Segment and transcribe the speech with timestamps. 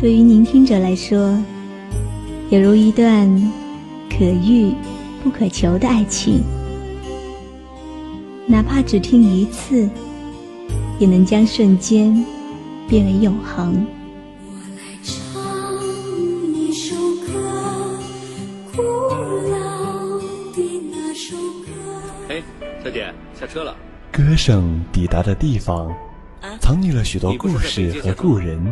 [0.00, 1.36] 对于聆听者来说，
[2.50, 3.28] 有如一段
[4.08, 4.72] 可遇
[5.24, 6.40] 不可求的爱情，
[8.46, 9.90] 哪怕只听一次，
[11.00, 12.24] 也能将瞬间
[12.88, 13.84] 变为永恒。
[14.46, 15.42] 我来唱
[16.54, 16.94] 一首
[17.26, 17.32] 歌，
[18.76, 18.82] 古
[19.50, 20.20] 老
[20.54, 20.62] 的
[20.92, 21.72] 那首歌。
[22.28, 22.40] 哎，
[22.84, 23.76] 小姐，下车了。
[24.12, 25.92] 歌声抵达的地方，
[26.60, 28.64] 藏匿了许多故事和故人。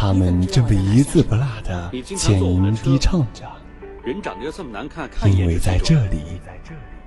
[0.00, 3.44] 他们正被一字不落的浅吟低唱着，
[4.04, 6.40] 人长得又这么难看，因为在这里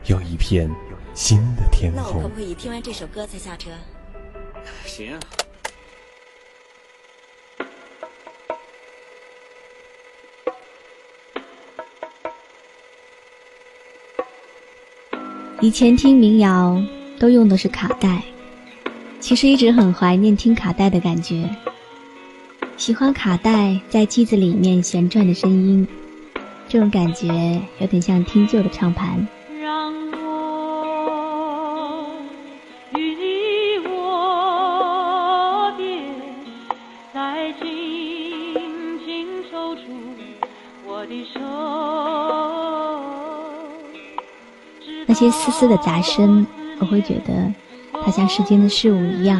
[0.08, 0.70] 有一片
[1.14, 2.04] 新的天空。
[2.04, 3.70] 那我可不可以听完这首歌才下车？
[4.86, 5.18] 行。
[15.62, 16.78] 以前听民谣
[17.18, 18.22] 都用的是卡带，
[19.22, 21.50] 其实一直很怀念听卡带的感觉。
[22.82, 25.88] 喜欢卡带在机子里面旋转的声音，
[26.68, 27.28] 这种感觉
[27.78, 29.28] 有点像听旧的唱盘。
[45.06, 46.48] 那些丝丝的杂声，
[46.80, 47.54] 我会觉得
[48.04, 49.40] 它像世间的事物一样，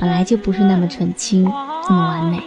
[0.00, 1.48] 本来就不是那么纯清。
[1.88, 2.42] 这么完美。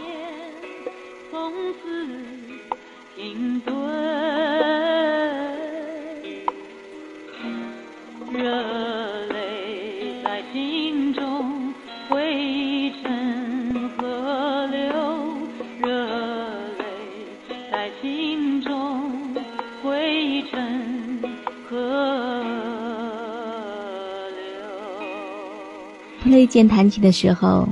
[26.23, 27.67] 推荐弹起的时候，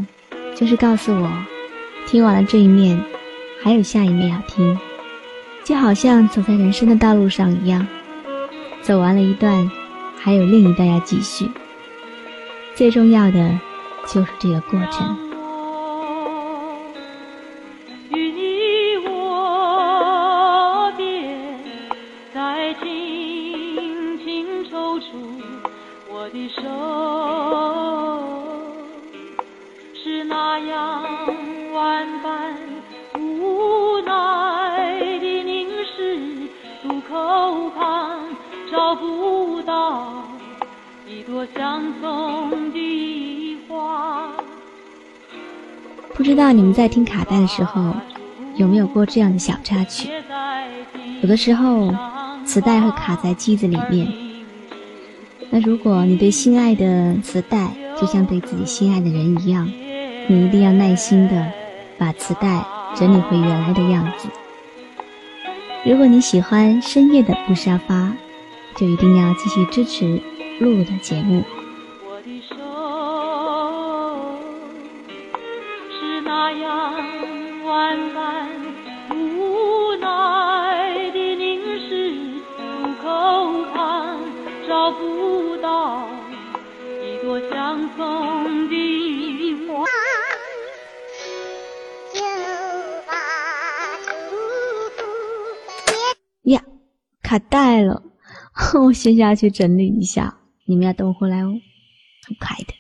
[0.56, 1.30] 就是告诉我。
[2.12, 3.00] 听完了这一面，
[3.62, 4.76] 还有下一面要听，
[5.64, 7.86] 就好像走在人生的道路上一样，
[8.82, 9.70] 走完了一段，
[10.18, 11.48] 还有另一段要继续。
[12.74, 13.60] 最重要的
[14.08, 15.16] 就是这个过程。
[26.32, 27.09] 的手
[41.48, 44.32] 相送的花
[46.16, 47.94] 不知道你们在听卡带的时候，
[48.56, 50.10] 有没有过这样的小插曲？
[51.22, 51.94] 有的时候，
[52.46, 54.12] 磁带会卡在机子里面。
[55.50, 59.72] 那如果你对心爱的磁带，就像对自己心爱的人一样，
[60.28, 61.52] 你一定要耐心的
[61.98, 64.28] 把磁带整理回原来的样子。
[65.86, 68.12] 如果你喜欢深夜的布沙发，
[68.76, 70.22] 就一定要继续支持
[70.60, 71.44] 露露的节目。
[72.06, 72.56] 我的手
[75.90, 76.94] 是那样
[77.66, 78.50] 弯弯
[96.44, 96.62] 呀，
[97.22, 98.02] 卡带了，
[98.86, 100.39] 我先下去整理一下，
[100.70, 101.60] 你们要等我回来哦，
[102.28, 102.76] 很快的。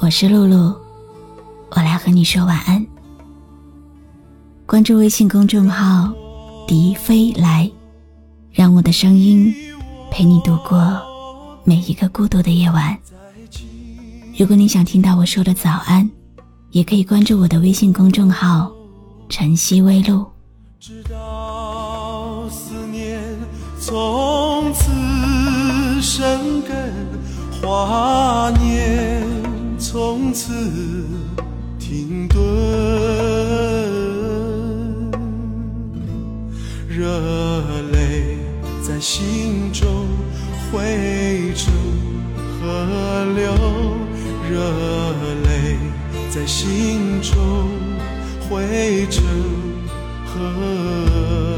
[0.00, 0.76] 我是露露，
[1.70, 2.86] 我来和你说晚安。
[4.66, 6.12] 关注微信公众号
[6.68, 7.72] “笛飞来”，
[8.52, 9.50] 让我的声音
[10.10, 11.10] 陪你度过
[11.64, 12.96] 每一个孤独的夜晚。
[14.38, 16.08] 如果你想听到我说的早安
[16.70, 18.72] 也可以关注我的微信公众号
[19.28, 20.26] 晨曦微露。
[20.80, 23.20] 直到思念
[23.78, 24.90] 从此
[26.00, 26.92] 生根
[27.62, 29.24] 华年
[29.78, 30.52] 从此
[31.78, 32.42] 停顿。
[36.88, 37.08] 热
[37.92, 38.38] 泪
[38.82, 39.88] 在心中
[40.70, 41.21] 回
[43.34, 43.52] 流，
[44.50, 44.56] 热
[45.44, 45.76] 泪
[46.30, 47.68] 在心中
[48.48, 49.22] 汇成
[50.26, 51.51] 河。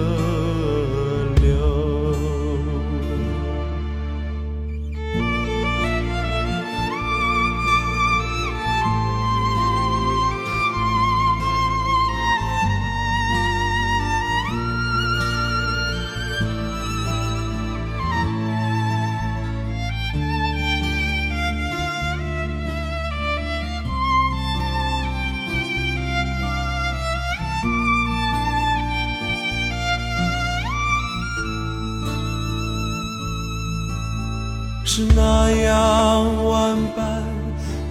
[34.97, 37.25] 是那样万般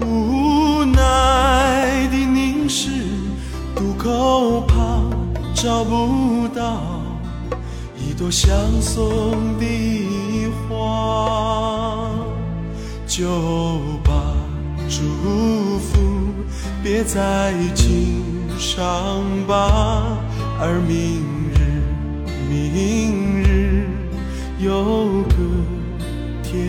[0.07, 2.91] 无奈的凝视，
[3.75, 5.11] 渡口旁
[5.53, 6.79] 找不到
[7.97, 9.03] 一朵相送
[9.59, 9.65] 的
[10.69, 12.09] 花，
[13.05, 14.13] 就把
[14.87, 15.99] 祝福
[16.81, 18.23] 别在襟
[18.57, 20.07] 上吧，
[20.57, 21.21] 而明
[21.51, 21.83] 日，
[22.49, 23.89] 明日
[24.57, 25.82] 有个。
[26.53, 26.59] 天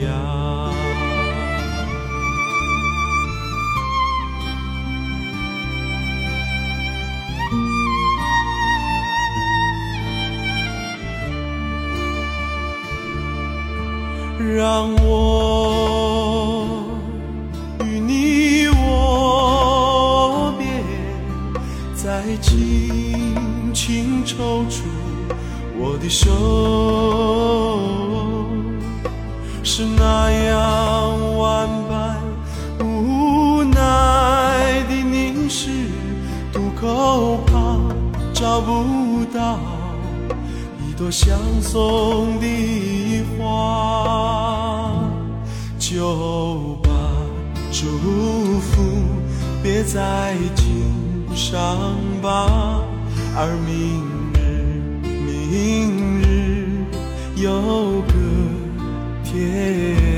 [0.00, 0.08] 涯。
[14.56, 15.06] 让我
[17.84, 20.64] 与你握别，
[21.94, 24.84] 再轻轻抽出
[25.86, 26.30] 我的手，
[29.62, 32.16] 是那样万般
[32.80, 35.68] 无奈的凝视，
[36.54, 37.82] 渡口旁
[38.32, 39.58] 找不到
[40.88, 44.90] 一朵相送的花，
[45.78, 46.88] 就把
[47.70, 47.84] 祝
[48.58, 49.04] 福
[49.62, 50.64] 别在襟
[51.36, 51.76] 上
[52.22, 52.80] 吧，
[53.36, 54.02] 而明，
[55.54, 56.66] 明日
[57.36, 58.14] 有个
[59.22, 60.13] 天。